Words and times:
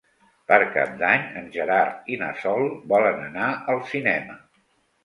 Per 0.51 0.57
Cap 0.77 0.95
d'Any 1.01 1.27
en 1.41 1.51
Gerard 1.57 2.09
i 2.15 2.19
na 2.25 2.33
Sol 2.41 2.67
volen 2.95 3.25
anar 3.31 3.53
al 3.77 3.89
cinema. 3.95 4.43